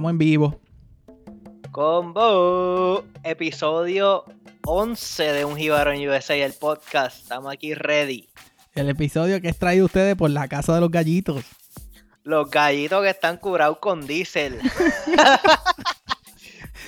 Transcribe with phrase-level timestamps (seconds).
[0.00, 0.60] Estamos en vivo.
[1.72, 4.24] Combo, episodio
[4.64, 7.20] 11 de Un Jíbaro en USA, el podcast.
[7.20, 8.26] Estamos aquí ready.
[8.74, 11.44] El episodio que es traído ustedes por la casa de los gallitos.
[12.22, 14.58] Los gallitos que están curados con diésel.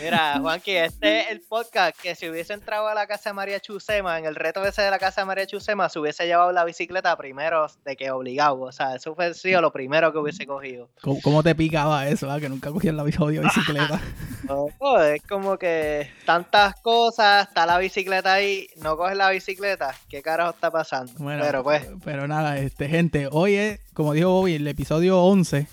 [0.02, 3.60] Mira, Juanqui, este es el podcast que si hubiese entrado a la casa de María
[3.60, 6.64] Chusema, en el reto ese de la casa de María Chusema, se hubiese llevado la
[6.64, 8.62] bicicleta primero de que obligado.
[8.62, 10.90] O sea, eso fue sido lo primero que hubiese cogido.
[11.22, 12.28] ¿Cómo, te picaba eso?
[12.28, 12.40] Ah?
[12.40, 14.00] Que nunca cogías la bicicleta.
[15.14, 19.94] es como que tantas cosas, está la bicicleta ahí, no coges la bicicleta.
[20.08, 21.12] ¿Qué carajo está pasando?
[21.16, 21.86] pero pues.
[22.04, 25.68] Pero nada, este, gente, hoy es, como dijo Bobby, el episodio 11.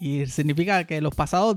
[0.00, 1.56] Y significa que los pasados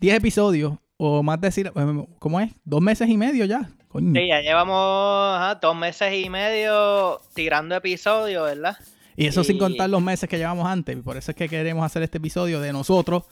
[0.00, 2.52] 10 episodios, o más decir, eh, ¿cómo es?
[2.64, 3.70] ¿Dos meses y medio ya?
[3.92, 8.76] Sí, ya llevamos dos meses y medio tirando episodios, ¿verdad?
[9.16, 10.96] Y eso sin contar los meses que llevamos antes.
[11.02, 13.24] Por eso es que queremos hacer este episodio de nosotros,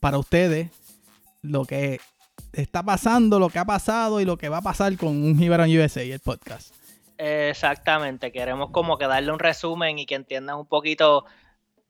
[0.00, 0.70] para ustedes,
[1.42, 2.00] lo que
[2.52, 5.70] está pasando, lo que ha pasado y lo que va a pasar con un Gibaron
[5.70, 6.74] USA, el podcast.
[7.18, 11.24] Exactamente, queremos como que darle un resumen y que entiendan un poquito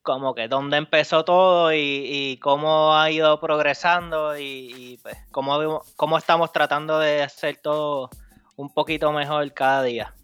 [0.02, 6.52] como que dónde empezó todo y, cómo ha ido progresando y, pues cómo, cómo, estamos
[6.52, 8.10] tratando de hacer todo
[8.56, 10.14] un poquito mejor cada día.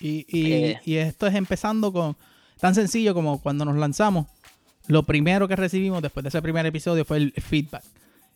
[0.00, 0.80] Y, eh.
[0.84, 2.16] y, esto es empezando con
[2.60, 4.26] tan sencillo como cuando nos lanzamos.
[4.86, 7.84] Lo primero que recibimos después de ese primer episodio fue el feedback.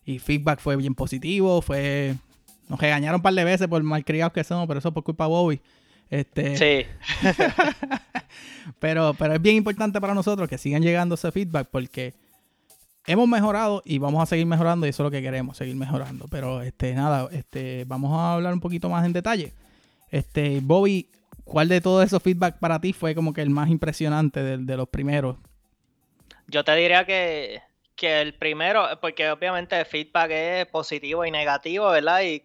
[0.06, 2.14] Y feedback fue bien positivo, fue...
[2.68, 5.30] Nos regañaron un par de veces por malcriados que somos, pero eso por culpa de
[5.30, 5.60] Bobby.
[6.10, 6.86] Este, sí.
[8.78, 12.14] pero, pero es bien importante para nosotros que sigan llegando ese feedback porque
[13.06, 16.26] hemos mejorado y vamos a seguir mejorando y eso es lo que queremos, seguir mejorando.
[16.30, 19.52] Pero este, nada, este, vamos a hablar un poquito más en detalle.
[20.10, 21.10] Este, Bobby,
[21.44, 24.76] ¿cuál de todos esos feedback para ti fue como que el más impresionante de, de
[24.76, 25.36] los primeros?
[26.46, 27.60] Yo te diría que,
[27.94, 32.22] que el primero, porque obviamente el feedback es positivo y negativo, ¿verdad?
[32.22, 32.40] Y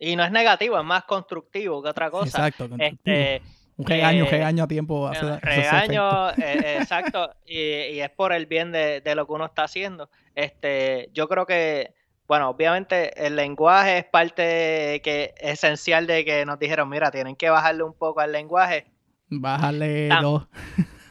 [0.00, 2.48] y no es negativo, es más constructivo que otra cosa.
[2.48, 2.74] Exacto.
[2.78, 3.42] Este,
[3.76, 5.06] un regaño, eh, regaño a tiempo.
[5.06, 7.34] Hace, regaño, eh, exacto.
[7.44, 10.08] Y, es por el bien de, lo que uno está haciendo.
[10.34, 11.94] Este, yo creo que,
[12.26, 17.50] bueno, obviamente el lenguaje es parte que, esencial de que nos dijeron, mira, tienen que
[17.50, 18.86] bajarle un poco al lenguaje.
[19.28, 20.46] Bajarle dos.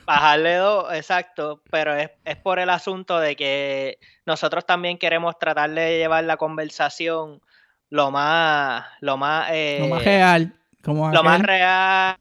[0.08, 5.70] Bajarle dos, exacto, pero es, es, por el asunto de que nosotros también queremos tratar
[5.70, 7.40] de llevar la conversación
[7.90, 10.56] lo más, lo más, lo más eh, real.
[10.84, 12.18] Como lo más real,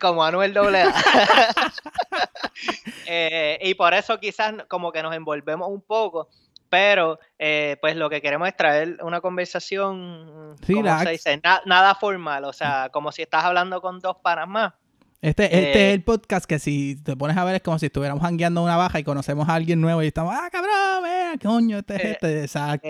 [0.00, 0.82] como Anuel Doble
[3.06, 6.28] eh, y por eso quizás como que nos envolvemos un poco,
[6.68, 11.40] pero eh, pues lo que queremos es traer una conversación, se dice?
[11.66, 14.72] nada formal, o sea, como si estás hablando con dos panas más.
[15.20, 17.86] Este, este es eh, el podcast que si te pones a ver es como si
[17.86, 21.96] estuviéramos hangueando una baja y conocemos a alguien nuevo y estamos, ah, cabrón, coño, este
[21.96, 22.88] es eh, este, exacto.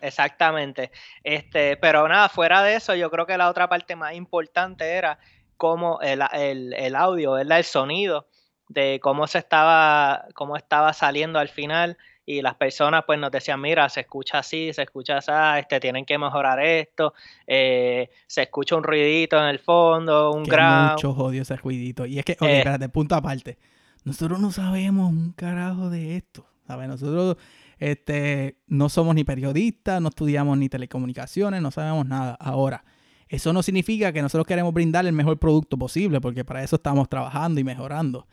[0.00, 0.90] exactamente.
[1.22, 5.20] Este, pero nada, fuera de eso, yo creo que la otra parte más importante era
[5.56, 7.58] cómo el, el, el audio, ¿verdad?
[7.58, 8.26] el sonido,
[8.68, 13.60] de cómo se estaba, cómo estaba saliendo al final y las personas pues nos decían,
[13.60, 17.14] mira, se escucha así, se escucha así, este, tienen que mejorar esto,
[17.46, 20.92] eh, se escucha un ruidito en el fondo, un gran...
[20.92, 22.06] Mucho odio ese ruidito.
[22.06, 23.58] Y es que, oye, eh, espérate, punto aparte.
[24.04, 26.88] Nosotros no sabemos un carajo de esto, ¿sabes?
[26.88, 27.36] Nosotros
[27.78, 32.36] este, no somos ni periodistas, no estudiamos ni telecomunicaciones, no sabemos nada.
[32.38, 32.84] Ahora,
[33.28, 37.08] eso no significa que nosotros queremos brindar el mejor producto posible, porque para eso estamos
[37.08, 38.26] trabajando y mejorando.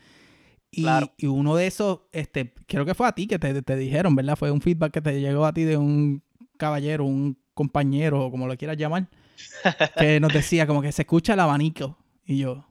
[0.70, 0.86] Y,
[1.26, 4.36] uno de esos, este, creo que fue a ti que te, te, dijeron, ¿verdad?
[4.36, 6.22] Fue un feedback que te llegó a ti de un
[6.58, 9.08] caballero, un compañero, o como lo quieras llamar,
[9.98, 11.98] que nos decía como que se escucha el abanico.
[12.26, 12.66] Y yo,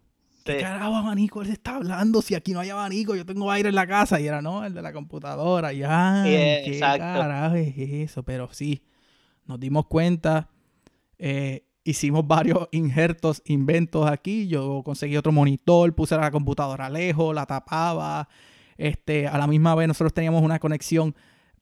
[0.45, 2.23] ¿qué carajo abanico él está hablando?
[2.23, 4.21] Si aquí no hay abanico, yo tengo aire en la casa.
[4.21, 5.73] Y era, no, el de la computadora.
[5.73, 8.23] Y, ay, ¿qué carajo es eso?
[8.23, 8.83] Pero sí,
[9.47, 10.51] nos dimos cuenta.
[11.19, 14.49] Eh, hicimos varios injertos, inventos aquí.
[14.49, 18.29] Yo conseguí otro monitor, puse la computadora lejos, la tapaba.
[18.77, 21.15] Este, a la misma vez nosotros teníamos una conexión.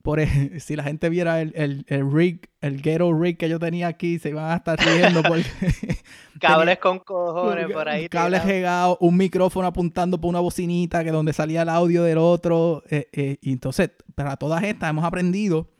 [0.03, 0.21] Por
[0.61, 4.31] si la gente viera el, el, rig, el ghetto rig que yo tenía aquí, se
[4.31, 5.45] iban a estar riendo porque
[6.41, 8.09] cables con cojones por ahí.
[8.09, 12.83] Cables regados, un micrófono apuntando por una bocinita que donde salía el audio del otro.
[12.91, 15.74] Eh, eh, y entonces, para todas estas hemos aprendido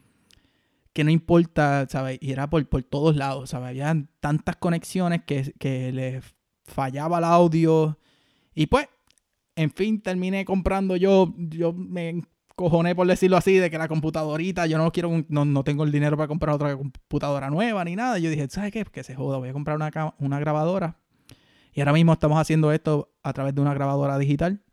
[0.95, 2.17] que no importa, ¿sabes?
[2.21, 3.67] Y era por, por todos lados, ¿sabes?
[3.67, 6.21] Había tantas conexiones que, que le
[6.63, 7.99] fallaba el audio.
[8.53, 8.87] Y pues,
[9.57, 12.23] en fin, terminé comprando yo, yo me
[12.55, 15.91] cojoné por decirlo así, de que la computadorita, yo no quiero, no, no tengo el
[15.91, 18.17] dinero para comprar otra computadora nueva ni nada.
[18.17, 18.85] Yo dije, ¿sabes qué?
[18.85, 21.01] Que se joda, voy a comprar una, una grabadora.
[21.73, 24.63] Y ahora mismo estamos haciendo esto a través de una grabadora digital.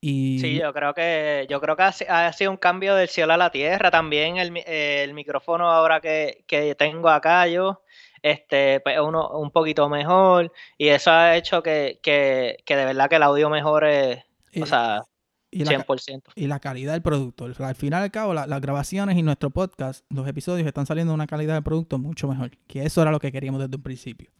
[0.00, 0.38] Y...
[0.38, 3.50] Sí, yo creo que yo creo que ha, sido un cambio del cielo a la
[3.50, 3.90] tierra.
[3.90, 6.44] También el, micrófono ahora que,
[6.78, 7.82] tengo acá yo,
[8.22, 10.52] este, pues uno un poquito mejor.
[10.76, 14.24] Y eso ha hecho que, que, que de verdad que el audio mejore.
[14.60, 15.02] o sea,
[15.50, 16.22] y 100%.
[16.26, 17.44] La, y la calidad del producto.
[17.44, 21.14] Al final y al cabo, las grabaciones y nuestro podcast, los episodios están saliendo de
[21.14, 22.50] una calidad de producto mucho mejor.
[22.66, 24.30] Que eso era lo que queríamos desde un principio.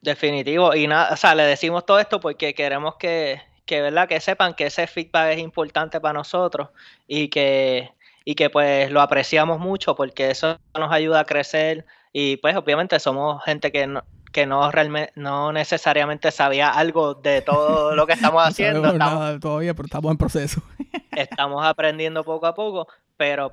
[0.00, 0.74] Definitivo.
[0.74, 4.08] Y nada, o sea, le decimos todo esto porque queremos que, que, ¿verdad?
[4.08, 6.68] que sepan que ese feedback es importante para nosotros
[7.06, 7.92] y que,
[8.24, 12.98] y que pues lo apreciamos mucho porque eso nos ayuda a crecer y pues obviamente
[12.98, 18.14] somos gente que no, que no realmente no necesariamente sabía algo de todo lo que
[18.14, 18.80] estamos haciendo.
[18.80, 20.62] no nada todavía, pero estamos en proceso.
[21.12, 23.52] estamos aprendiendo poco a poco, pero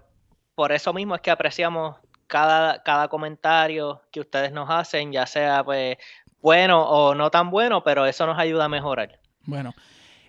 [0.56, 5.63] por eso mismo es que apreciamos cada, cada comentario que ustedes nos hacen, ya sea
[5.63, 5.98] pues
[6.42, 9.19] bueno o no tan bueno, pero eso nos ayuda a mejorar.
[9.45, 9.74] Bueno,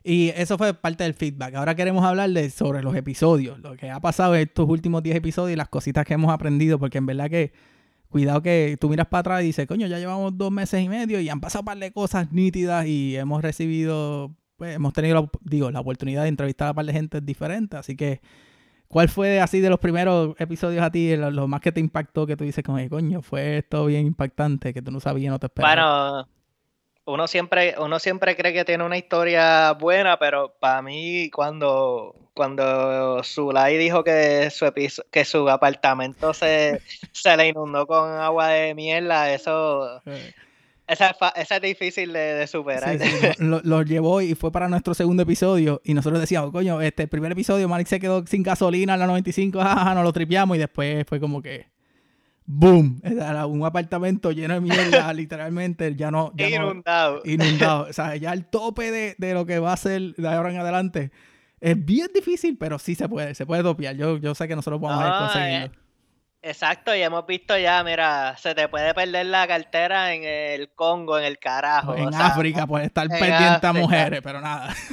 [0.07, 1.55] y eso fue parte del feedback.
[1.55, 5.17] Ahora queremos hablar de, sobre los episodios, lo que ha pasado en estos últimos 10
[5.17, 7.53] episodios y las cositas que hemos aprendido, porque en verdad que
[8.11, 11.21] cuidado que tú miras para atrás y dices, coño, ya llevamos dos meses y medio
[11.21, 15.71] y han pasado un par de cosas nítidas y hemos recibido, pues hemos tenido, digo,
[15.71, 17.79] la oportunidad de entrevistar a un par de gente diferente.
[17.79, 18.21] Así que,
[18.89, 22.37] ¿cuál fue así de los primeros episodios a ti, lo, más que te impactó que
[22.37, 25.77] tú dices, coño, fue esto bien impactante, que tú no sabías, no te esperabas?
[25.77, 26.29] Bueno,
[27.07, 33.23] uno siempre, uno siempre cree que tiene una historia buena, pero para mí cuando, cuando
[33.23, 34.73] Zulay dijo que su
[35.11, 36.81] que su apartamento se,
[37.13, 40.03] se le inundó con agua de mierda, eso
[40.87, 42.99] esa, es difícil de, superar.
[43.39, 45.81] lo, llevó y fue para nuestro segundo episodio.
[45.85, 49.59] Y nosotros decíamos, coño, este primer episodio, Malik se quedó sin gasolina en la 95,
[49.63, 50.57] jaja, nos lo tripeamos.
[50.57, 51.67] Y después fue como que
[52.47, 56.33] boom, era un apartamento lleno de mierda, literalmente, ya no...
[56.37, 57.23] inundado.
[57.25, 57.87] inundado.
[57.89, 61.11] O sea, ya el tope de, lo que va a ser de ahora en adelante
[61.61, 63.97] es bien difícil, pero sí se puede, se puede topiar.
[63.97, 65.67] Yo, yo sé que nosotros vamos a conseguirlo.
[65.67, 65.71] Eh,
[66.43, 71.19] exacto, y hemos visto ya, mira, se te puede perder la cartera en el Congo,
[71.19, 71.95] en el carajo.
[71.95, 74.75] En África, puede estar pendiente a mujeres, pero nada.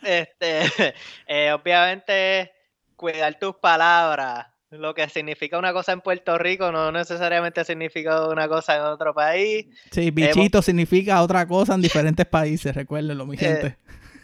[0.00, 0.94] Este,
[1.26, 2.50] eh, obviamente,
[2.96, 8.48] cuidar tus palabras lo que significa una cosa en Puerto Rico no necesariamente significa una
[8.48, 9.66] cosa en otro país.
[9.90, 13.78] Sí, bichito significa otra cosa en diferentes países, recuérdenlo, mi eh, gente.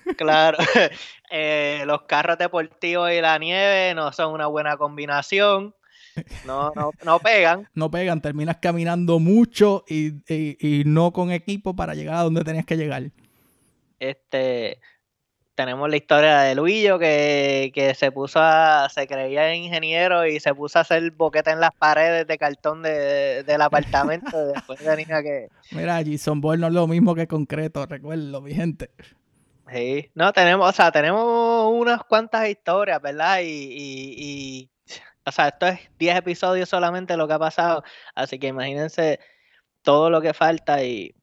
[0.17, 0.58] claro,
[1.31, 5.75] eh, los carros deportivos y la nieve no son una buena combinación.
[6.44, 7.69] No, no, no pegan.
[7.75, 12.64] No pegan, terminas caminando mucho y, y no con equipo para llegar a donde tenías
[12.64, 13.11] que llegar.
[13.99, 14.79] Este,
[15.55, 20.55] tenemos la historia de Luillo que, que, se puso a, se creía ingeniero y se
[20.55, 24.47] puso a hacer boqueta en las paredes de cartón de, del apartamento.
[24.55, 25.49] después tenía que.
[25.71, 28.91] Mira, Jason Bourne no es lo mismo que concreto, recuerdo, mi gente.
[29.73, 33.41] Sí, no, tenemos, o sea, tenemos unas cuantas historias, ¿verdad?
[33.41, 34.71] Y, y, y
[35.25, 37.83] o sea, esto es 10 episodios solamente lo que ha pasado,
[38.15, 39.21] así que imagínense
[39.83, 41.15] todo lo que falta y,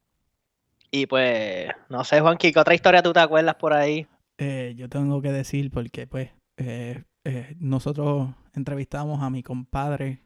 [0.90, 4.06] y pues, no sé, Juanqui, ¿qué otra historia tú te acuerdas por ahí?
[4.44, 10.20] Eh, yo tengo que decir porque pues eh, eh, nosotros entrevistamos a mi compadre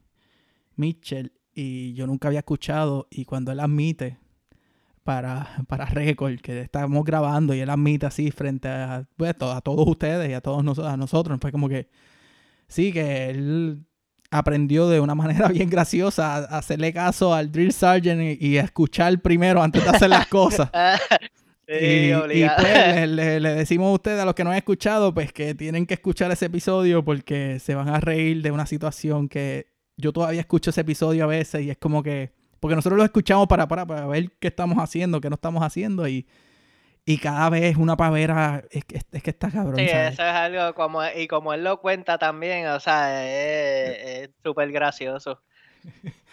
[0.75, 4.17] Mitchell y yo nunca había escuchado y cuando él admite
[5.03, 9.87] para, para Record que estamos grabando y él admite así frente a, pues, a todos
[9.87, 11.91] ustedes y a todos nosotros, a nosotros, fue como que
[12.69, 13.85] sí, que él
[14.31, 19.21] aprendió de una manera bien graciosa a hacerle caso al drill sergeant y, a escuchar
[19.21, 20.71] primero antes de hacer las cosas.
[21.69, 25.87] y, pues le, decimos a ustedes, a los que no han escuchado, pues que tienen
[25.87, 30.41] que escuchar ese episodio porque se van a reír de una situación que yo todavía
[30.41, 33.87] escucho ese episodio a veces y es como que, porque nosotros lo escuchamos para, para,
[33.87, 36.27] para ver qué estamos haciendo, qué no estamos haciendo y,
[37.05, 39.77] y cada vez una pavera, es, que está cabrón.
[39.77, 44.73] Sí, eso es algo como, y como él lo cuenta también, o sea, es súper
[44.73, 45.41] gracioso.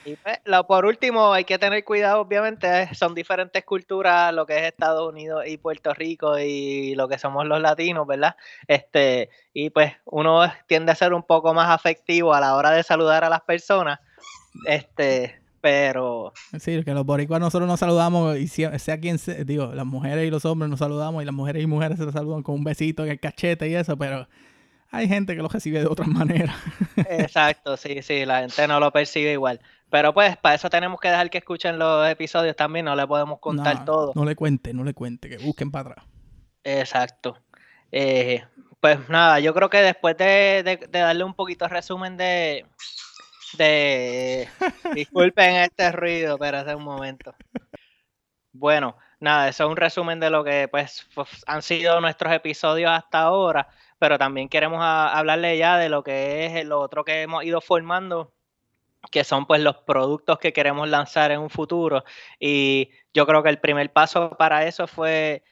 [0.06, 4.58] Y pues, lo, por último, hay que tener cuidado, obviamente, son diferentes culturas, lo que
[4.58, 8.36] es Estados Unidos y Puerto Rico y lo que somos los latinos, ¿verdad?
[8.68, 12.84] Este, y pues uno tiende a ser un poco más afectivo a la hora de
[12.84, 14.00] saludar a las personas,
[14.66, 16.34] este, pero...
[16.60, 20.32] Sí, que los boricuas nosotros nos saludamos y sea quien sea, digo, las mujeres y
[20.32, 23.12] los hombres nos saludamos y las mujeres y mujeres se saludan con un besito en
[23.12, 24.28] el cachete y eso, pero
[24.94, 26.56] hay gente que lo recibe de otra manera.
[26.96, 29.60] Exacto, sí, sí, la gente no lo percibe igual.
[29.90, 33.40] Pero pues para eso tenemos que dejar que escuchen los episodios también, no le podemos
[33.40, 34.14] contar todo.
[34.16, 36.06] No le cuente, no le cuente, que busquen para atrás.
[36.64, 37.38] Exacto.
[37.92, 38.44] Eh,
[38.80, 42.66] pues nada, yo creo que después de, darle un poquito de resumen de...
[43.58, 44.48] de
[44.96, 47.36] disculpen este ruido, pero hace un momento.
[48.52, 51.08] Bueno, nada, eso es un resumen de lo que pues
[51.48, 53.68] han sido nuestros episodios hasta ahora,
[54.04, 58.34] pero también queremos hablarle ya de lo que es lo otro que hemos ido formando
[59.10, 62.04] que son pues los productos que queremos lanzar en un futuro
[62.38, 65.46] y yo creo que el primer paso para eso fue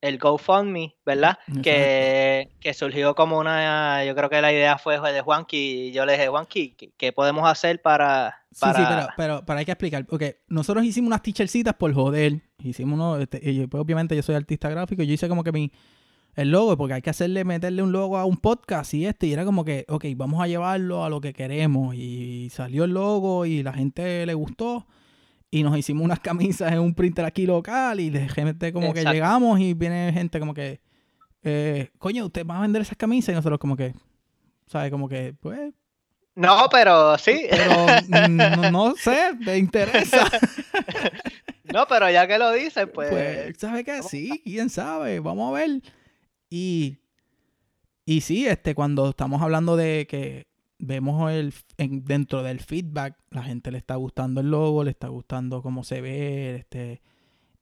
[0.00, 1.38] el GoFundMe, ¿verdad?
[1.64, 6.04] Que, que, surgió como una, yo creo que la idea fue de Juanqui, y yo
[6.06, 8.78] le dije, Juanqui, ¿qué, podemos hacer para, para...
[8.78, 12.94] Sí, sí, pero, pero, hay que explicar, porque nosotros hicimos unas teachercitas por joder, hicimos
[12.94, 15.72] uno, este, y pues, obviamente yo soy artista gráfico, y yo hice como que mi,
[16.36, 19.32] el logo, porque hay que hacerle, meterle un logo a un podcast y este, y
[19.32, 23.46] era como que, ok, vamos a llevarlo a lo que queremos, y salió el logo
[23.46, 24.86] y la gente le gustó,
[25.50, 29.04] y nos hicimos unas camisas en un printer aquí local y de gente como que
[29.04, 30.80] llegamos y viene gente como que,
[31.42, 33.32] eh, coño, ¿usted va a vender esas camisas?
[33.32, 33.94] Y nosotros como que,
[34.66, 34.90] ¿sabe?
[34.90, 35.72] Como que, pues...
[36.34, 37.46] No, pero sí.
[37.48, 37.86] Pero
[38.70, 40.28] no, sé, me interesa.
[41.72, 43.10] no, pero ya que lo dices, pues...
[43.10, 44.02] Pues, ¿sabe qué?
[44.02, 45.80] Sí, quién sabe, vamos a ver.
[46.50, 46.98] Y,
[48.04, 50.46] y sí, este, cuando estamos hablando de que
[50.78, 55.62] vemos el, dentro del feedback, la gente le está gustando el logo, le está gustando
[55.62, 57.02] cómo se ve, este,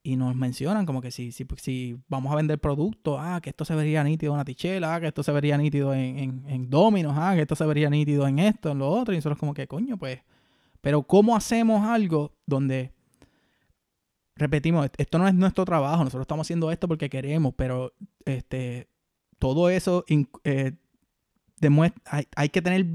[0.03, 3.65] y nos mencionan como que si, si, si vamos a vender productos, ah, que esto
[3.65, 6.69] se vería nítido en una tichela, ah, que esto se vería nítido en, en, en
[6.69, 9.55] Dominos, ah, que esto se vería nítido en esto, en lo otro, y nosotros como
[9.55, 10.19] que, coño, pues,
[10.81, 12.91] pero ¿cómo hacemos algo donde,
[14.35, 17.93] repetimos, esto no es nuestro trabajo, nosotros estamos haciendo esto porque queremos, pero,
[18.25, 18.89] este,
[19.39, 20.73] todo eso eh,
[22.05, 22.85] hay, hay que tener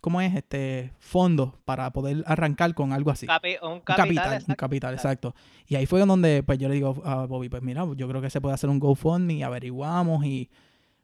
[0.00, 0.34] ¿cómo es?
[0.34, 3.26] Este fondos para poder arrancar con algo así.
[3.62, 5.34] un, capital, un capital, exacto.
[5.66, 8.30] Y ahí fue donde pues yo le digo a Bobby, pues mira, yo creo que
[8.30, 10.50] se puede hacer un GoFundMe, averiguamos y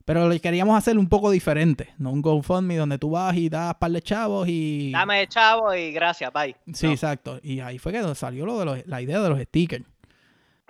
[0.04, 3.74] pero lo queríamos hacer un poco diferente, no un GoFundMe donde tú vas y das
[3.76, 6.54] par de chavos y dame chavos y gracias, bye.
[6.74, 7.40] Sí, exacto.
[7.42, 9.84] Y ahí fue que salió lo de la idea de los stickers.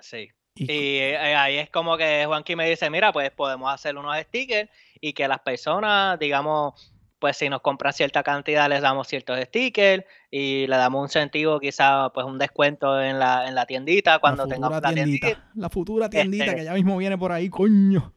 [0.00, 0.30] Sí.
[0.56, 4.70] Y, eh, ahí es como que Juanqui me dice, mira, pues podemos hacer unos stickers
[5.00, 10.04] y que las personas, digamos, pues si nos compran cierta cantidad les damos ciertos stickers
[10.30, 14.46] y le damos un sentido, quizá pues un descuento en la, en la tiendita cuando
[14.46, 15.50] tengamos la tiendita.
[15.56, 18.12] La futura tiendita este que ya mismo viene por ahí, coño.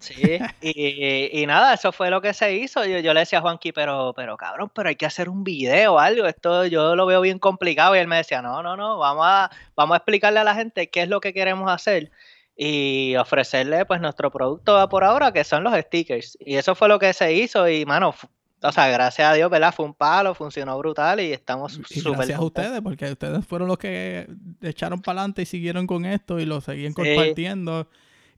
[0.00, 2.84] Sí, y, y, nada, eso fue lo que se hizo.
[2.86, 5.94] Yo, yo le decía a Juanqui, pero, pero cabrón, pero hay que hacer un video
[5.94, 6.26] o algo.
[6.26, 7.94] Esto yo lo veo bien complicado.
[7.94, 10.88] Y él me decía, no, no, no, vamos a, vamos a explicarle a la gente
[10.88, 12.10] qué es lo que queremos hacer
[12.56, 16.36] y ofrecerle pues nuestro producto por ahora, que son los stickers.
[16.40, 17.68] Y eso fue lo que se hizo.
[17.68, 18.14] Y mano,
[18.62, 19.74] o sea, gracias a Dios, ¿verdad?
[19.74, 22.16] Fue un palo, funcionó brutal y estamos súper.
[22.16, 24.28] Gracias a ustedes, porque ustedes fueron los que
[24.62, 27.86] echaron para adelante y siguieron con esto y lo seguían compartiendo.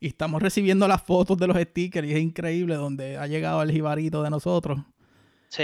[0.02, 3.70] Y estamos recibiendo las fotos de los stickers y es increíble donde ha llegado el
[3.70, 4.80] jibarito de nosotros.
[5.48, 5.62] Sí,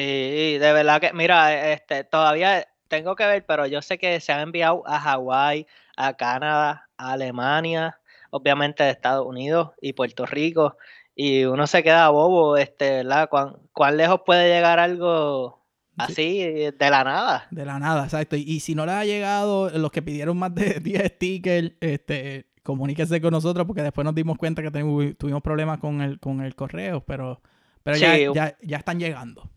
[0.58, 4.40] de verdad que, mira, este, todavía tengo que ver, pero yo sé que se han
[4.40, 5.66] enviado a Hawái,
[5.96, 7.98] a Canadá, a Alemania,
[8.30, 10.76] obviamente de Estados Unidos y Puerto Rico
[11.16, 13.28] y uno se queda bobo, este, ¿verdad?
[13.28, 15.66] ¿Cuán, lejos puede llegar algo
[15.96, 17.48] así de la nada?
[17.50, 18.36] De la nada, exacto.
[18.36, 23.18] Y, si no le ha llegado, los que pidieron más de 10 stickers, este, comuníquese
[23.22, 27.00] con nosotros porque después nos dimos cuenta que tuvimos problemas con el, con el correo,
[27.00, 27.40] pero,
[27.82, 29.50] pero ya, ya, están llegando.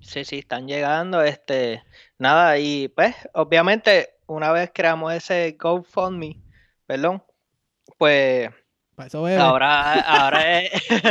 [0.00, 1.22] Sí, sí, están llegando.
[1.22, 1.84] Este,
[2.18, 6.42] nada, y pues, obviamente, una vez creamos ese GoFundMe,
[6.88, 7.22] perdón,
[7.98, 8.50] pues
[9.38, 10.42] Ahora, ahora,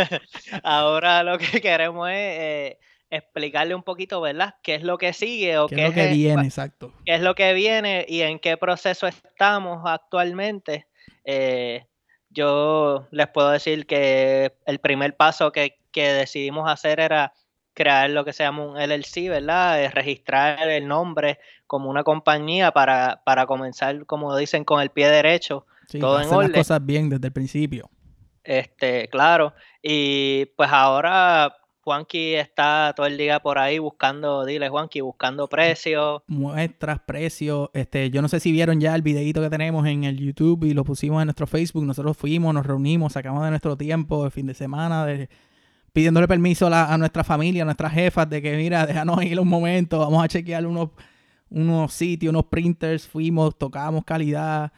[0.63, 2.79] ahora lo que queremos es eh,
[3.09, 4.55] explicarle un poquito, ¿verdad?
[4.61, 6.93] ¿Qué es lo que sigue o qué, es lo que viene, exacto?
[7.05, 10.88] ¿Qué es lo que viene y en qué proceso estamos actualmente?
[11.25, 11.85] Eh,
[12.29, 17.33] yo les puedo decir que el primer paso que, decidimos hacer era
[17.73, 19.91] crear lo que se llama un LLC, ¿verdad?
[19.91, 25.65] registrar el nombre como una compañía para, para comenzar, como dicen, con el pie derecho
[25.97, 27.89] todo en las cosas bien desde el principio.
[28.43, 29.53] Este, claro.
[29.81, 31.55] Y pues ahora
[31.89, 36.21] Juanqui está todo el día por ahí buscando, dile Juanqui, buscando precios.
[36.27, 37.71] Muestras, precios.
[37.73, 40.75] Este, yo no sé si vieron ya el videito que tenemos en el YouTube y
[40.75, 41.83] lo pusimos en nuestro Facebook.
[41.83, 45.29] Nosotros fuimos, nos reunimos, sacamos de nuestro tiempo el fin de semana de,
[45.91, 49.97] pidiéndole permiso a, nuestra familia, a nuestras jefas, de que mira, déjanos ir un momento,
[49.97, 50.89] vamos a chequear unos,
[51.49, 54.71] unos sitios, unos printers, fuimos, tocamos calidad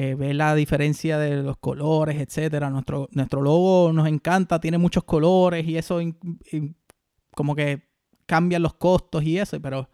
[0.00, 2.70] eh, ver la diferencia de los colores, etcétera.
[2.70, 5.98] Nuestro, nuestro logo nos encanta, tiene muchos colores y eso
[7.34, 7.82] como que
[8.24, 9.90] cambian los costos y eso, pero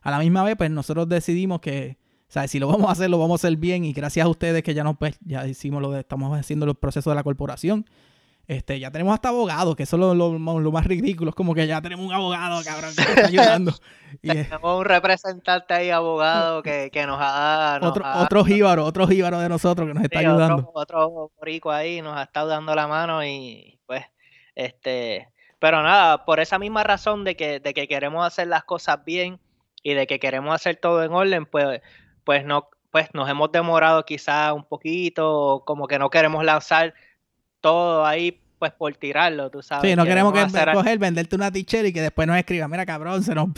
[0.00, 1.98] a la misma vez, pues nosotros decidimos que,
[2.28, 4.62] sea, si lo vamos a hacer, lo vamos a hacer bien y gracias a ustedes
[4.62, 7.84] que ya nos, pues, ya hicimos lo de, estamos haciendo los procesos de la corporación,
[8.48, 11.28] Este, ya tenemos hasta abogados, que eso es lo, más ridículo.
[11.28, 13.74] Es como que ya tenemos un abogado, cabrón, que nos está ayudando.
[14.22, 19.86] tenemos un representante ahí, abogado, que, nos ha otro, otro jíbaro, otro jíbaro de nosotros
[19.86, 20.70] que nos está ayudando.
[20.72, 24.06] Otro, otro ahí nos ha estado dando la mano y pues,
[24.54, 25.28] este.
[25.58, 29.40] Pero nada, por esa misma razón de que, de que queremos hacer las cosas bien
[29.82, 31.82] y de que queremos hacer todo en orden, pues,
[32.24, 36.94] pues no, pues nos hemos demorado quizá un poquito, como que no queremos lanzar
[37.60, 39.88] todo ahí pues por tirarlo, tú sabes.
[39.88, 43.22] Sí, no queremos, que coger, venderte una t-shirt y que después nos escriba, mira cabrón,
[43.22, 43.50] se, nos,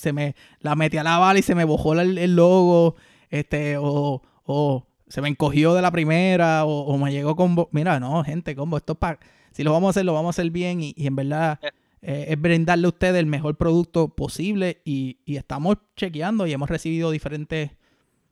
[0.00, 2.94] se, me la metí a la bala y se me bojó el, logo,
[3.30, 7.56] este, o, o, se me encogió de la primera, o, me llegó con...
[7.72, 9.18] Mira, no, gente, combo, esto es para...
[9.52, 11.60] Si lo vamos a hacer, lo vamos a hacer bien y, en verdad
[12.02, 16.68] eh, es brindarle a ustedes el mejor producto posible y, y estamos chequeando y hemos
[16.68, 17.70] recibido diferentes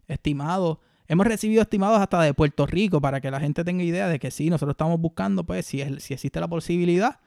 [0.08, 0.78] estimados
[1.12, 4.30] Hemos recibido estimados hasta de Puerto Rico para que la gente tenga idea de que
[4.30, 7.20] sí, nosotros estamos buscando, pues, si, si existe la posibilidad,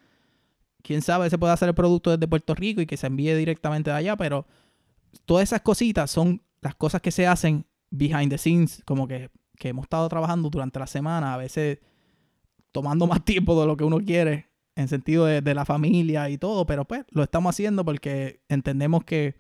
[0.82, 3.92] quién sabe, se puede hacer el producto desde Puerto Rico y que se envíe directamente
[3.92, 4.48] de allá, pero
[5.25, 9.84] todas esas cositas son las cosas que se hacen behind the scenes, como que, hemos
[9.84, 11.77] estado trabajando durante la semana, a veces
[12.72, 16.39] tomando más tiempo de lo que uno quiere, en sentido de, de la familia y
[16.39, 19.36] todo, pero pues lo estamos haciendo porque entendemos que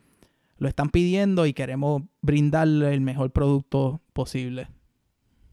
[0.57, 4.67] lo están pidiendo y queremos brindarle el mejor producto posible.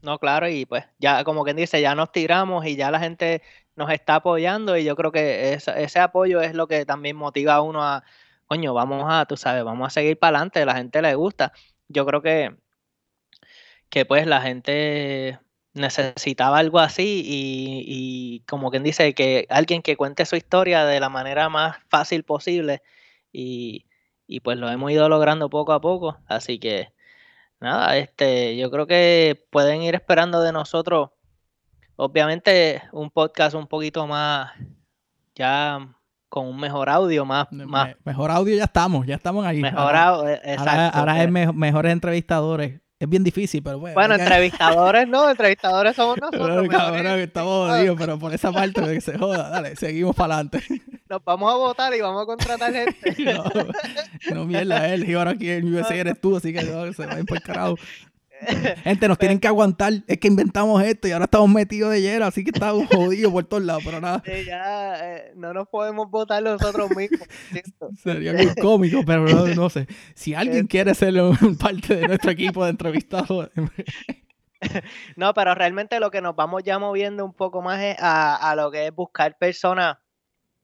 [0.01, 3.41] No, claro, y pues ya como quien dice, ya nos tiramos y ya la gente
[3.75, 7.61] nos está apoyando y yo creo que ese apoyo es lo que también motiva a
[7.61, 8.03] uno a,
[8.45, 11.53] coño, vamos a, tú sabes, vamos a seguir para adelante, la gente le gusta.
[11.87, 12.55] Yo creo que,
[13.89, 15.39] que pues la gente
[15.73, 20.99] necesitaba algo así y, y como quien dice, que alguien que cuente su historia de
[20.99, 22.81] la manera más fácil posible
[23.31, 23.85] y
[24.27, 26.93] y pues lo hemos ido logrando poco a poco, así que
[27.59, 31.11] nada, este, yo creo que pueden ir esperando de nosotros,
[31.95, 34.51] obviamente un podcast un poquito más,
[35.35, 35.95] ya
[36.29, 39.61] con un mejor audio, más, más mejor audio ya estamos, ya estamos ahí.
[39.61, 40.97] Mejor audio, exacto.
[40.97, 42.82] Ahora, es mejores entrevistadores.
[43.03, 43.95] Es bien difícil, pero bueno.
[43.95, 46.67] Bueno, entrevistadores no, entrevistadores somos nosotros.
[46.69, 50.63] Pero, estamos jodidos, pero por esa parte que se joda, dale, seguimos para adelante.
[51.09, 53.23] Nos vamos a votar y vamos a contratar gente.
[53.33, 53.43] no,
[54.33, 57.19] no mierda, él, y ahora aquí en USA eres tú, así que se va a
[57.19, 57.75] ir por carajo.
[58.83, 59.93] Gente, nos tienen que aguantar.
[60.07, 63.45] Es que inventamos esto y ahora estamos metidos de hielo, así que estamos jodidos por
[63.45, 64.23] todos lados, pero nada.
[64.45, 67.27] ya eh, no nos podemos votar nosotros mismos.
[68.03, 69.87] Sería muy cómico, pero no, sé.
[70.15, 71.13] Si alguien quiere ser
[71.59, 73.49] parte de nuestro equipo de entrevistados.
[75.15, 78.55] no, pero realmente lo que nos vamos ya moviendo un poco más es a, a
[78.55, 79.97] lo que es buscar personas.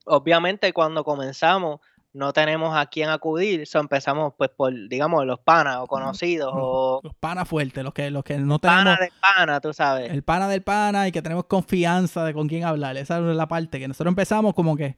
[0.05, 1.81] Obviamente, cuando comenzamos,
[2.13, 7.01] no tenemos a quién acudir, so empezamos pues por, digamos, los panas o conocidos o...
[7.03, 8.83] Los panas fuertes, los que, los que no tenemos...
[8.83, 10.11] Pana del pana, tú sabes.
[10.11, 12.97] El pana del pana y que tenemos confianza de con quién hablar.
[12.97, 14.97] Esa es la parte que nosotros empezamos como que,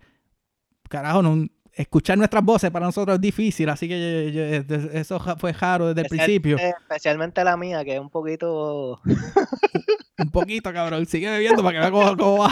[0.88, 6.02] carajo, no, escuchar nuestras voces para nosotros es difícil, así que eso fue raro desde
[6.02, 6.58] el principio.
[6.58, 9.02] Especialmente la mía, que es un poquito...
[10.18, 11.06] un poquito, cabrón.
[11.06, 12.48] Sigue bebiendo para que vea cómo, cómo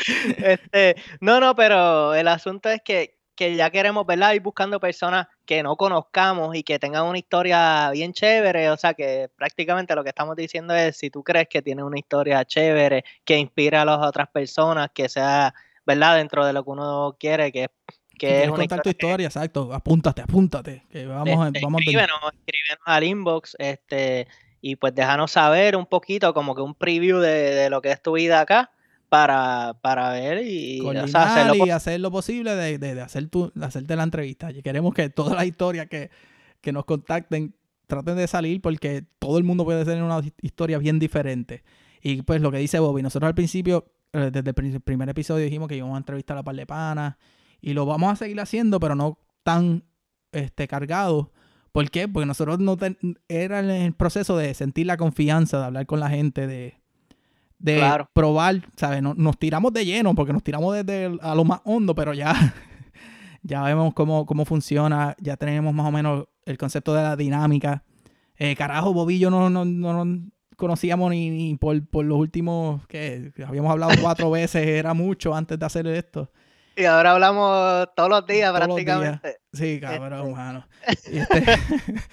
[0.38, 4.34] este, no, no, pero el asunto es que que ya queremos, ¿verdad?
[4.34, 8.68] Ir buscando personas que no conozcamos y que tengan una historia bien chévere.
[8.68, 11.98] O sea, que prácticamente lo que estamos diciendo es, si tú crees que tiene una
[11.98, 15.54] historia chévere, que inspira a las otras personas, que sea,
[15.86, 16.16] ¿verdad?
[16.16, 17.70] Dentro de lo que uno quiere, que,
[18.18, 19.72] que es una contar tu historia, exacto.
[19.72, 20.84] Apúntate, apúntate.
[20.90, 24.28] Que vamos, este, vamos escríbenos, escríbenos al inbox, este,
[24.60, 28.02] y pues déjanos saber un poquito, como que un preview de, de lo que es
[28.02, 28.70] tu vida acá
[29.10, 30.80] para, para ver y,
[31.72, 34.52] hacer lo posible de, de, hacer tu, hacerte la entrevista.
[34.52, 36.10] Y queremos que todas las historias que,
[36.72, 37.54] nos contacten
[37.88, 41.64] traten de salir porque todo el mundo puede tener una historia bien diferente.
[42.00, 45.66] Y pues lo que dice Bobby, nosotros al principio, eh, desde el primer episodio dijimos
[45.66, 47.16] que íbamos a entrevistar a la par de panas
[47.60, 49.82] y lo vamos a seguir haciendo, pero no tan
[50.30, 51.32] este, cargado.
[51.72, 52.06] ¿Por qué?
[52.06, 52.78] Porque nosotros no
[53.28, 56.79] era el proceso de sentir la confianza, de hablar con la gente, de,
[57.60, 59.02] de probar, ¿sabes?
[59.02, 62.34] nos tiramos de lleno porque nos tiramos desde a lo más hondo, pero ya,
[63.42, 67.84] ya vemos cómo, cómo funciona, ya tenemos más o menos el concepto de la dinámica.
[68.36, 74.30] Eh, carajo, Bobillo no, no, no, conocíamos ni, por, los últimos, que habíamos hablado cuatro
[74.30, 76.30] veces, era mucho antes de hacer esto.
[76.76, 79.38] Y ahora hablamos todos los días prácticamente.
[79.52, 80.34] Sí, cabrón, este.
[80.34, 80.66] mano.
[80.86, 81.44] Este,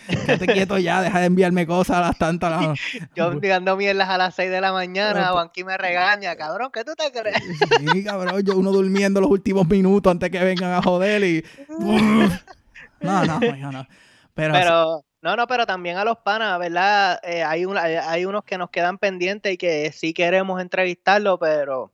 [0.25, 2.77] quédate quieto ya, deja de enviarme cosas a las tantas.
[3.15, 6.93] Yo enviando mierdas a las 6 de la mañana, Juanqui me regaña, cabrón, ¿qué tú
[6.95, 7.37] te crees?
[7.79, 11.45] Sí, cabrón, yo uno durmiendo los últimos minutos antes que vengan a joder y...
[12.99, 13.87] no, no, no.
[14.33, 17.19] Pero, Pero no, no, pero también a los panas, ¿verdad?
[17.23, 21.91] Eh, hay, hay unos que nos quedan pendientes y que sí queremos entrevistarlo, pero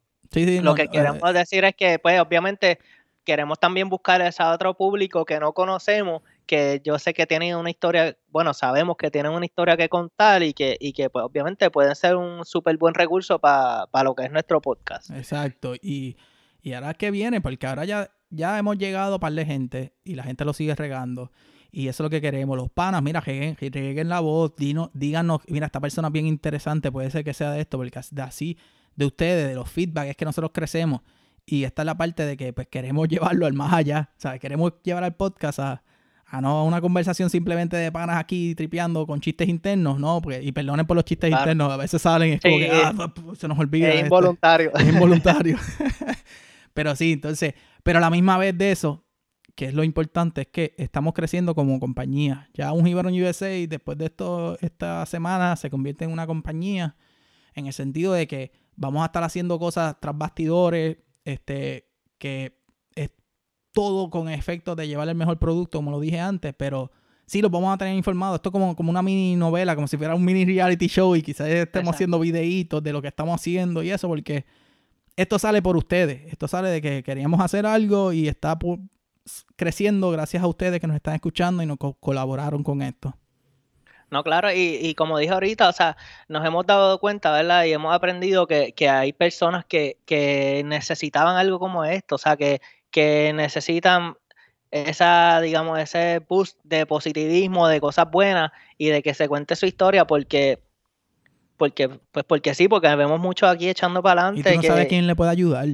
[0.61, 2.79] lo que queremos eh, decir es que, pues, obviamente,
[3.23, 7.55] queremos también buscar a ese otro público que no conocemos, que yo sé que tienen
[7.55, 11.23] una historia, bueno, sabemos que tienen una historia que contar y que, y que pues,
[11.23, 15.09] obviamente pueden ser un súper buen recurso para lo que es nuestro podcast.
[15.11, 15.75] Exacto.
[15.75, 16.17] Y,
[16.61, 20.15] y ahora que viene, porque ahora ya, ya hemos llegado a par de gente y
[20.15, 21.31] la gente lo sigue regando.
[21.71, 22.55] Y eso es lo que queremos.
[22.55, 23.57] Los panas, mira, reguen,
[24.07, 27.77] la voz, díganos, mira, esta persona es bien interesante, puede ser que sea de esto,
[27.77, 28.57] porque así,
[28.95, 31.01] de ustedes, de los feedback, es que nosotros crecemos.
[31.45, 34.11] Y esta es la parte de que pues queremos llevarlo al más allá.
[34.17, 35.83] O sea, queremos llevar al podcast a,
[36.25, 40.21] a no una conversación simplemente de panas aquí tripeando con chistes internos, ¿no?
[40.21, 43.47] Porque, y perdonen por los chistes internos, a veces salen, es como que ah, se
[43.47, 43.89] nos olvida.
[43.89, 44.71] Es involuntario.
[44.73, 45.57] es involuntario.
[46.73, 47.53] pero sí, entonces,
[47.83, 49.05] pero a la misma vez de eso,
[49.55, 52.49] que es lo importante, es que estamos creciendo como compañía.
[52.53, 56.95] Ya un Gibaron USA, después de esto, esta semana, se convierte en una compañía
[57.53, 62.59] en el sentido de que vamos a estar haciendo cosas tras bastidores, este, que
[62.95, 63.11] es
[63.71, 66.91] todo con efecto de llevar el mejor producto, como lo dije antes, pero
[67.25, 68.35] sí los vamos a tener informados.
[68.35, 71.21] Esto es como, como una mini novela, como si fuera un mini reality show y
[71.21, 74.45] quizás estemos haciendo videitos de lo que estamos haciendo y eso, porque
[75.15, 76.31] esto sale por ustedes.
[76.31, 78.57] Esto sale de que queríamos hacer algo y está
[79.55, 83.15] creciendo gracias a ustedes que nos están escuchando y nos colaboraron con esto.
[84.13, 85.97] No, claro, y, como dije ahorita, o sea,
[86.27, 87.63] nos hemos dado cuenta, ¿verdad?
[87.63, 92.61] Y hemos aprendido que, hay personas que, que, necesitaban algo como esto, o sea, que,
[92.91, 94.15] que necesitan
[94.69, 99.65] esa, digamos, ese boost de positivismo, de cosas buenas y de que se cuente su
[99.65, 100.61] historia porque,
[101.57, 104.47] porque, pues porque sí, porque vemos mucho aquí echando para adelante.
[104.47, 105.65] Y tú no sabes quién le puede ayudar.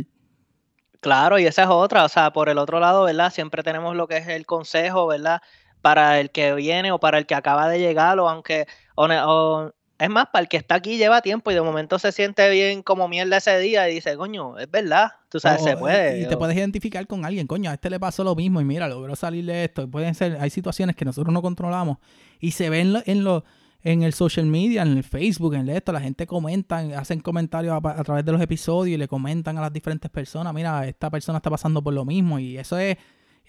[1.01, 3.33] Claro, y esa es otra, o sea, por el otro lado, ¿verdad?
[3.33, 5.41] Siempre tenemos lo que es el consejo, ¿verdad?
[5.81, 8.65] Para el que viene o para el que acaba de llegar, o aunque,
[8.95, 12.49] o, es más, para el que está aquí lleva tiempo y de momento se siente
[12.49, 16.21] bien como mierda ese día y dice, coño, es verdad, tú sabes, se puede.
[16.21, 18.87] Y te puedes identificar con alguien, coño, a este le pasó lo mismo y mira,
[18.87, 19.89] logró salir de esto.
[19.89, 21.97] Pueden ser, hay situaciones que nosotros no controlamos
[22.39, 23.43] y se ven en los
[23.81, 28.03] en el social media, en el Facebook, en esto, la gente comenta, hacen comentarios a,
[28.03, 31.49] través de los episodios y le comentan a las diferentes personas, mira, esta persona está
[31.49, 32.97] pasando por lo mismo y eso es,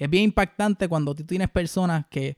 [0.04, 2.36] es bien impactante cuando tú tienes personas que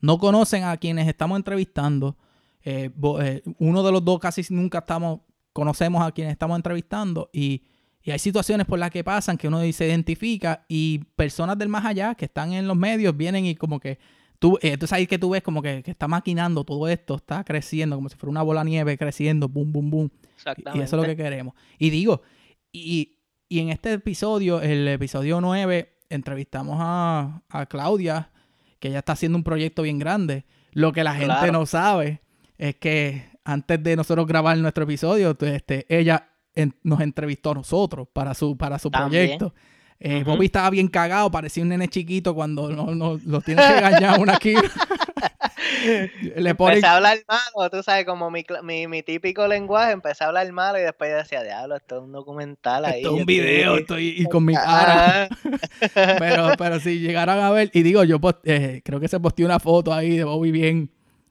[0.00, 2.16] no conocen a quienes estamos entrevistando.
[2.62, 5.20] Eh, eh, uno de los dos casi nunca estamos,
[5.52, 7.62] conocemos a quienes estamos entrevistando y,
[8.02, 11.84] y hay situaciones por las que pasan que uno se identifica y personas del más
[11.84, 13.98] allá que están en los medios vienen y como que
[14.38, 17.96] Tú, entonces eh, ahí que tú ves como que, está maquinando todo esto, está creciendo,
[17.96, 20.10] como si fuera una bola de nieve creciendo, boom, boom, boom.
[20.74, 21.54] Y eso es lo que queremos.
[21.78, 22.20] Y digo,
[22.70, 23.16] y,
[23.48, 28.30] en este episodio, el episodio 9, entrevistamos a, Claudia,
[28.78, 30.44] que ella está haciendo un proyecto bien grande.
[30.72, 32.20] Lo que la gente no sabe
[32.58, 36.28] es que antes de nosotros grabar nuestro episodio, este, ella
[36.82, 39.54] nos entrevistó a nosotros para su, para su proyecto.
[40.00, 43.78] Eh, Bobby estaba bien cagado, parecía un nene chiquito cuando no, no, lo tiene que
[43.78, 44.54] engañar una aquí.
[46.36, 46.74] Le pone...
[46.74, 50.50] Empecé a hablar malo, tú sabes, como mi, mi, mi, típico lenguaje, empecé a hablar
[50.52, 53.02] malo y después decía, diablo, esto es un documental ahí.
[53.02, 55.28] Esto es un video, estoy y con mi cara.
[56.18, 59.58] pero, pero si llegaran a ver, y digo, yo eh, creo que se posteó una
[59.58, 60.90] foto ahí de Bobby bien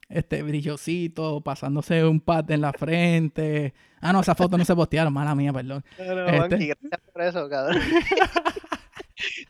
[0.10, 3.74] este brillosito, pasándose un pat en la frente.
[4.00, 5.84] Ah, no, esa foto no se postearon, mala mía, perdón.
[5.98, 6.78] Este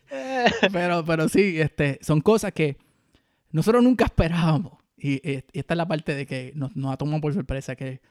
[0.72, 2.78] pero, pero sí, este, son cosas que
[3.53, 4.73] nosotros nunca esperábamos.
[4.97, 8.01] Y, esta es la parte de que nos, nos ha tomado por sorpresa, que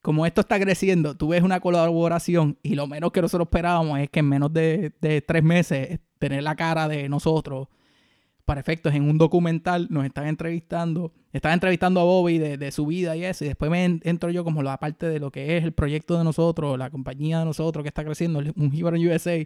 [0.00, 4.08] como esto está creciendo, tú ves una colaboración y lo menos que nosotros esperábamos es
[4.08, 7.68] que en menos de, de tres meses tener la cara de nosotros
[8.48, 13.14] para efectos en un documental, nos están entrevistando, están entrevistando a Bobby de, su vida
[13.14, 15.72] y eso, y después me entro yo como la parte de lo que es el
[15.72, 19.36] proyecto de nosotros, la compañía de nosotros que está creciendo, un Gibaron USA,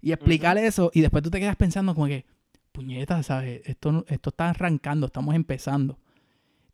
[0.00, 2.24] y explicar eso, y después tú te quedas pensando como que,
[2.72, 3.62] puñeta, ¿sabes?
[3.64, 5.98] Esto, esto está arrancando, estamos empezando.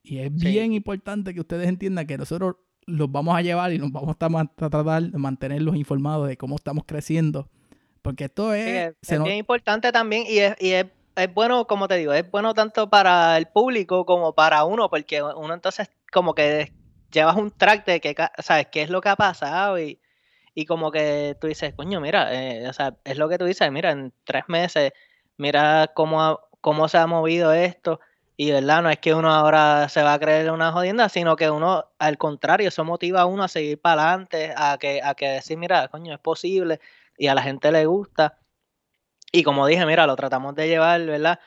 [0.03, 3.91] Y es bien importante que ustedes entiendan que nosotros los vamos a llevar y nos
[3.91, 7.49] vamos a, tratar de mantenerlos informados de cómo estamos creciendo.
[8.03, 8.95] Porque esto es...
[9.01, 12.55] es, bien importante también y es, y es es bueno, como te digo, es bueno
[12.55, 16.73] tanto para el público como para uno, porque uno entonces como que
[17.13, 20.01] llevas un track de que, sabes, qué es lo que ha pasado y,
[20.55, 23.71] y como que tú dices, coño, mira, eh, o sea, es lo que tú dices,
[23.71, 24.93] mira, en tres meses,
[25.37, 28.01] mira cómo, cómo se ha movido esto.
[28.37, 31.51] Y verdad, no es que uno ahora se va a creer una jodienda, sino que
[31.51, 35.29] uno, al contrario, eso motiva a uno a seguir para adelante, a que, a que
[35.29, 36.81] decir, mira, coño, es posible,
[37.17, 38.39] y a la gente le gusta.
[39.31, 41.39] Y como dije, mira, lo tratamos de llevar, ¿verdad?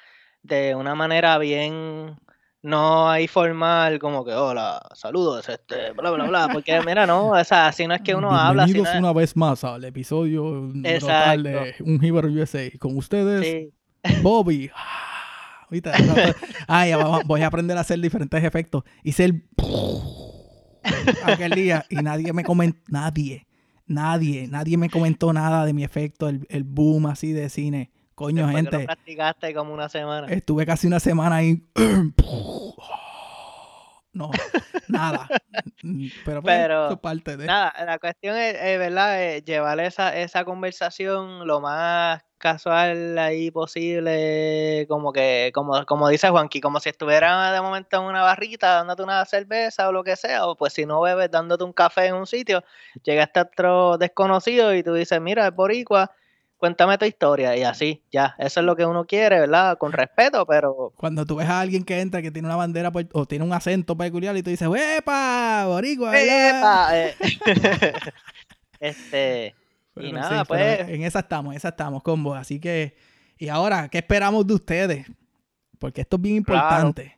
[0.44, 2.18] De una manera bien,
[2.62, 7.44] no hay formal como que hola, saludos, este, bla, bla, bla, porque mira, no, o
[7.44, 8.66] sea, así no es que uno habla.
[8.66, 12.70] Bienvenidos una vez más al episodio total de Un Hero USA.
[12.80, 13.74] Con ustedes,
[14.22, 14.72] Bobby.
[16.68, 16.94] Ay,
[17.26, 18.84] voy a aprender a hacer diferentes efectos.
[19.04, 19.44] Hice el
[21.26, 23.48] aquel día y nadie me comentó, nadie,
[23.86, 27.92] nadie, nadie me comentó nada de mi efecto, el, el boom así de cine.
[28.16, 28.80] Coño, gente.
[28.80, 30.28] practicaste como una semana.
[30.28, 31.62] Estuve casi una semana ahí.
[34.18, 34.32] No,
[34.88, 35.28] nada.
[36.26, 37.46] Pero, pues, Pero parte de...
[37.46, 39.38] nada, la cuestión es, ¿verdad?
[39.44, 46.62] llevar esa, esa conversación lo más casual ahí posible, como que, como, como dice Juanqui,
[46.62, 50.48] como si estuviera de momento en una barrita dándote una cerveza o lo que sea,
[50.48, 52.64] o pues si no bebes dándote un café en un sitio,
[53.04, 56.12] llega este otro desconocido y tú dices, mira, es boricua,
[56.58, 59.78] cuéntame tu historia y así, ya, eso es lo que uno quiere, ¿verdad?
[59.78, 60.92] Con respeto, pero...
[60.96, 63.96] Cuando tú ves a alguien que entra que tiene una bandera o tiene un acento
[63.96, 65.66] peculiar y tú dices, ¡Epa!
[65.68, 66.90] Boricua, ¡Epa!
[66.98, 67.16] Eh,
[68.80, 69.56] este...
[69.96, 70.90] y nada, pues...
[70.90, 72.34] En esa estamos, en esa estamos, combo.
[72.34, 72.96] Así que...
[73.38, 75.06] Y ahora, ¿qué esperamos de ustedes?
[75.80, 77.18] Porque esto es bien importante.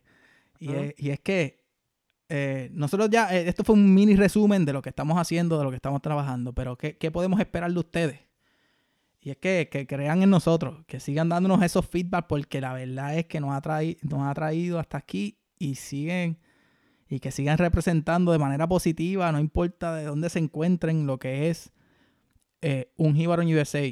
[0.60, 1.64] Y, es, que
[2.28, 5.64] eh, nosotros ya, eh, esto fue un mini resumen de lo que estamos haciendo, de
[5.64, 8.29] lo que estamos trabajando, pero ¿qué, qué podemos esperar de ustedes?
[9.22, 13.26] Y es que, crean en nosotros, que sigan dándonos esos feedback, porque la verdad es
[13.26, 16.38] que nos ha, traído, nos ha traído hasta aquí y siguen
[17.10, 21.50] y que sigan representando de manera positiva, no importa de dónde se encuentren, lo que
[21.50, 21.72] es
[22.62, 23.84] eh, un Jíbaro en USA.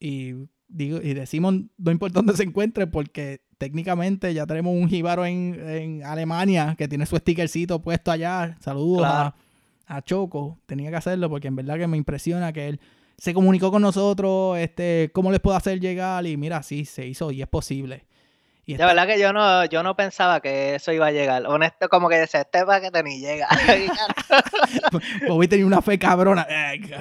[0.00, 0.34] Y,
[0.68, 6.02] digo, y decimos no importa dónde se encuentre, porque técnicamente ya tenemos un Jíbaro en,
[6.04, 8.56] Alemania que tiene su stickercito puesto allá.
[8.60, 9.36] Saludos a,
[9.86, 10.58] a Choco.
[10.66, 12.80] Tenía que hacerlo porque en verdad que me impresiona que él
[13.18, 17.30] se comunicó con nosotros, este, cómo les puedo hacer llegar y mira, sí, se hizo
[17.30, 18.04] y es posible.
[18.64, 21.44] Y de verdad que yo no, yo no pensaba que eso iba a llegar.
[21.46, 23.48] Honesto, como que decía, este paquete ni llega.
[25.28, 26.46] Bobby tenía una fe cabrona.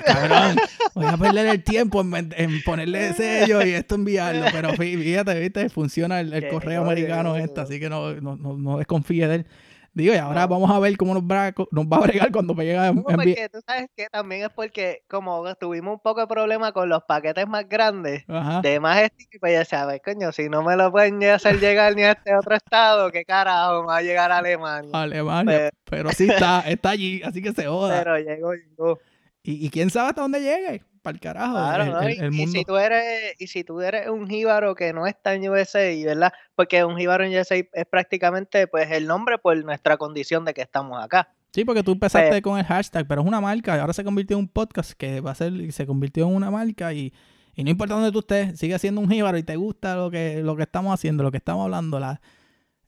[0.04, 0.58] cabrón,
[0.96, 4.46] voy a perder el tiempo en, ponerle sello y esto enviarlo.
[4.52, 9.28] Pero fíjate, viste, funciona el, correo americano esta, así que no, no, no, no desconfíe
[9.28, 9.46] de él.
[9.94, 12.64] Digo, y ahora vamos a ver cómo nos va, nos va a bregar cuando me
[12.64, 16.72] llegue no, porque tú sabes que también es porque como tuvimos un poco de problema
[16.72, 18.24] con los paquetes más grandes
[18.62, 22.12] de más pues ya sabes, coño, si no me lo pueden hacer llegar ni a
[22.12, 24.92] este otro estado, ¿qué carajo me va a llegar a Alemania?
[24.94, 28.00] Alemania, pero, sí está, está allí, así que se joda.
[28.00, 29.00] Pero llegó, llegó.
[29.44, 32.10] Y, y quién sabe hasta dónde llegue para el carajo.
[32.32, 35.90] y, si tú eres, y si tú eres un jíbaro que no está en USA,
[36.06, 36.34] ¿verdad?
[36.56, 40.62] Porque un jíbaro en USA es prácticamente pues el nombre por nuestra condición de que
[40.62, 41.30] estamos acá.
[41.54, 44.04] Sí, porque tú empezaste pues con el hashtag, pero es una marca, y ahora se
[44.04, 47.14] convirtió en un podcast que va a ser, se convirtió en una marca y,
[47.56, 50.42] y no importa dónde tú estés, sigue siendo un jíbaro y te gusta lo que,
[50.42, 52.22] lo que estamos haciendo, lo que estamos hablando, la,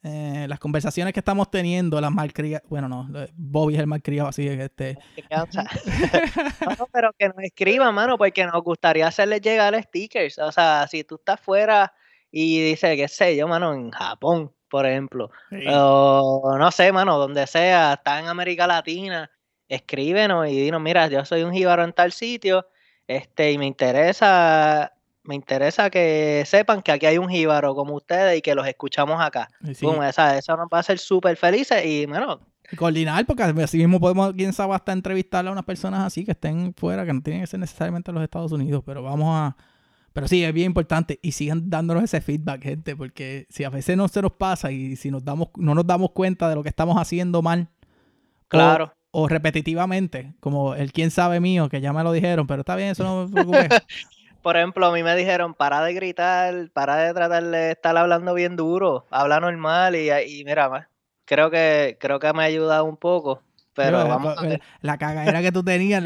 [0.04, 4.44] eh, las conversaciones que estamos teniendo, las malcriadas, bueno, no, Bobby es el malcriado, así
[4.44, 4.98] que este...
[6.80, 10.40] no, pero que nos escriban, mano, porque nos gustaría hacerles llegar stickers.
[10.40, 11.94] O sea, si tú estás fuera
[12.30, 15.32] y dices, qué sé yo, mano, en Japón, por ejemplo,
[15.72, 19.32] o no sé, mano, donde sea, está en América Latina,
[19.70, 22.68] escríbenos y dinos, mira, yo soy un jíbaro en tal sitio,
[23.08, 28.38] este, y me interesa me interesa que sepan que aquí hay un jíbaro como ustedes
[28.38, 29.50] y que los escuchamos acá.
[29.64, 32.42] esa, eso nos va a hacer súper felices y bueno.
[32.78, 36.74] coordinar, porque así mismo podemos, quién sabe, hasta entrevistarle a unas personas así que estén
[36.76, 39.56] fuera, que no tienen que ser necesariamente los Estados Unidos, pero vamos a.
[40.12, 43.98] Pero sí, es bien importante y sigan dándonos ese feedback, gente, porque si a veces
[43.98, 46.70] no se nos pasa y si nos damos, no nos damos cuenta de lo que
[46.70, 47.70] estamos haciendo mal.
[48.48, 48.94] Claro.
[49.10, 52.90] O, repetitivamente, como el quién sabe mío, que ya me lo dijeron, pero está bien,
[52.90, 53.70] eso no me preocupe.
[54.44, 58.34] por ejemplo, a mí me dijeron, para de gritar, para de tratar de estar hablando
[58.34, 60.90] bien duro, habla normal y, y mira,
[61.26, 63.42] creo que, creo que me ha ayudado un poco.
[63.74, 64.62] Pero, vamos a ver.
[64.82, 66.04] La cagadera que tú tenías,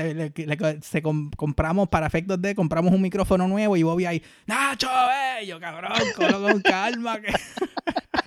[0.81, 4.87] se compramos para efectos de, compramos un micrófono nuevo y Bobby ahí, Nacho,
[5.37, 7.19] bello, cabrón, con calma.
[7.19, 7.33] Que...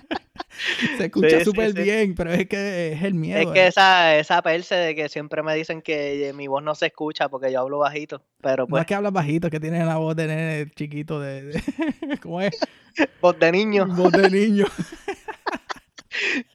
[0.97, 3.39] Se escucha súper bien, pero es que es el miedo.
[3.39, 3.67] Es que eh.
[3.67, 7.51] esa, esa perse de que siempre me dicen que mi voz no se escucha porque
[7.51, 8.23] yo hablo bajito.
[8.41, 8.79] Pero pues...
[8.79, 11.61] No es que hablas bajito, es que tienes la voz de nene chiquito de...
[12.21, 12.57] ¿Cómo es?
[13.21, 13.87] voz de niño.
[13.87, 14.65] Voz de niño.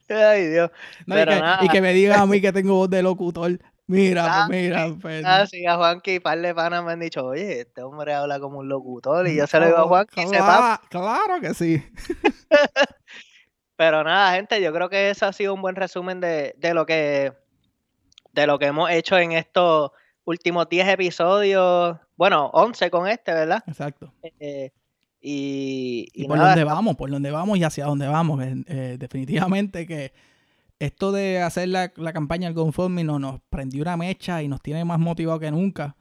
[0.09, 0.71] Ay, Dios.
[1.61, 3.59] y, que, me digan a mí que tengo voz de locutor.
[3.87, 4.95] Mira, pues, ah, mira.
[5.01, 5.25] Pues.
[5.25, 8.37] Ah, sí, a Juanqui y par de panas me han dicho, oye, este hombre habla
[8.39, 9.27] como un locutor.
[9.27, 10.81] Y yo se lo digo a Juanqui y sepa.
[10.89, 11.83] Claro que sí.
[13.77, 17.31] Pero nada, gente, yo creo que eso ha sido un buen resumen de, lo que
[18.33, 19.91] de lo que hemos hecho en estos
[20.25, 21.97] últimos 10 episodios.
[22.17, 23.63] Bueno, 11 con este, ¿verdad?
[23.67, 24.11] Exacto.
[24.39, 24.71] Eh,
[25.21, 28.43] Y, por dónde vamos, por dónde vamos y hacia dónde vamos.
[28.43, 30.11] Eh, definitivamente que
[30.79, 34.99] esto de hacer la, campaña del GoFundMe nos prendió una mecha y nos tiene más
[34.99, 35.95] motivados que nunca.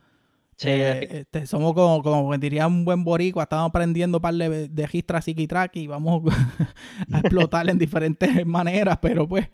[0.56, 4.68] Sí, eh, este, somos como, como diría un buen boricua, estamos aprendiendo un par de,
[4.68, 6.22] de registras y vamos
[7.12, 9.50] a explotar en diferentes maneras, pero pues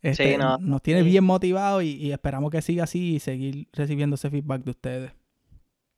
[0.00, 4.62] este, nos tiene bien motivados y, esperamos que siga así y seguir recibiendo ese feedback
[4.62, 5.12] de ustedes.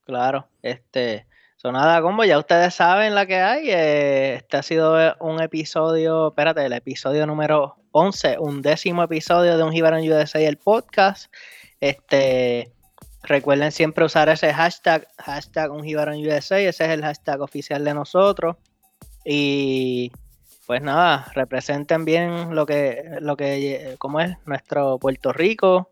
[0.06, 1.26] Claro, este,
[1.56, 6.28] son nada, como ya ustedes saben la que hay, eh, este ha sido un episodio,
[6.28, 11.32] espérate, el episodio número 11, un décimo episodio de un Jibarón USA, el podcast.
[11.80, 12.72] Este,
[13.22, 18.56] recuerden siempre usar ese hashtag, hashtag un ese es el hashtag oficial de nosotros.
[19.24, 20.12] Y
[20.66, 25.90] pues nada, representen bien lo que, lo que, como es nuestro Puerto Rico,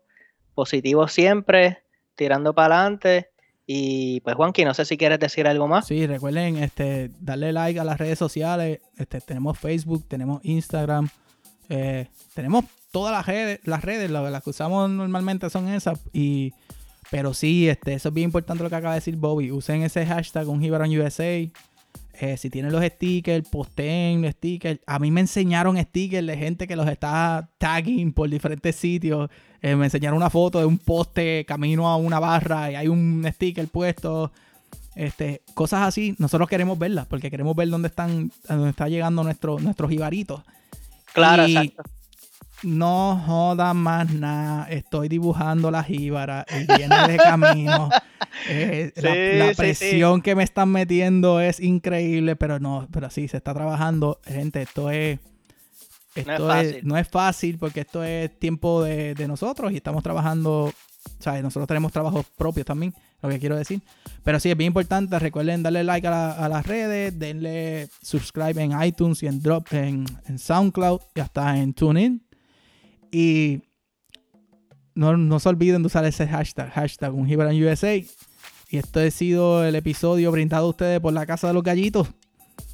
[0.55, 1.83] positivo siempre,
[2.15, 3.29] tirando para adelante.
[3.67, 5.85] Y pues Juanqui, no sé si quieres decir algo más.
[5.85, 8.79] Sí, recuerden este, darle like a las redes sociales.
[8.97, 11.09] Este, tenemos Facebook, tenemos Instagram,
[11.69, 15.99] eh, tenemos todas las redes, las redes, las que usamos normalmente son esas.
[16.13, 16.53] Y,
[17.09, 19.51] pero sí, este, eso es bien importante lo que acaba de decir Bobby.
[19.51, 21.47] Usen ese hashtag un USA.
[22.21, 24.79] Eh, si tienen los stickers, posteen stickers.
[24.85, 29.29] A mí me enseñaron stickers de gente que los está tagging por diferentes sitios.
[29.61, 33.25] Eh, me enseñaron una foto de un poste camino a una barra y hay un
[33.33, 34.31] sticker puesto.
[34.95, 39.57] Este, cosas así, nosotros queremos verlas porque queremos ver dónde están, dónde está llegando nuestro,
[39.59, 40.41] nuestros jibaritos.
[41.13, 41.83] Claro, exacto.
[42.63, 44.67] No joda más nada.
[44.69, 47.89] Estoy dibujando la jíbara y viene de camino.
[48.47, 53.53] Eh, la, presión que me están metiendo es increíble, pero no, pero sí, se está
[53.53, 54.19] trabajando.
[54.25, 55.19] Gente, esto es.
[56.15, 60.65] Esto no es, no es fácil porque esto es tiempo de, nosotros y estamos trabajando.
[60.65, 60.73] O
[61.19, 63.81] sea, nosotros tenemos trabajos propios también, lo que quiero decir.
[64.23, 65.17] Pero sí, es bien importante.
[65.19, 70.39] Recuerden darle like a, las redes, denle subscribe en iTunes y en, Drop, en, en
[70.39, 72.28] SoundCloud y hasta en TuneIn
[73.11, 73.61] y
[74.95, 77.95] no, se olviden de usar ese hashtag, hashtag USA.
[78.71, 82.07] Y esto ha sido el episodio brindado a ustedes por la Casa de los Gallitos.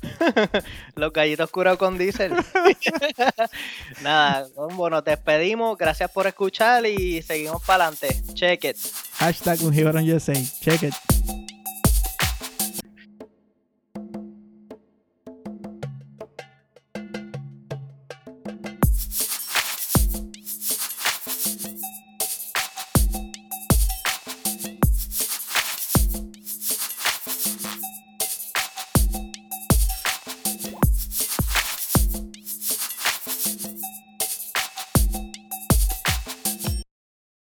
[0.96, 2.34] los gallitos curados con diésel.
[4.04, 5.78] Nada, bueno, te despedimos.
[5.78, 8.34] Gracias por escuchar y seguimos para adelante.
[8.34, 8.78] Check it.
[9.14, 9.74] Hashtag un
[10.12, 10.34] USA.
[10.34, 11.55] Check it.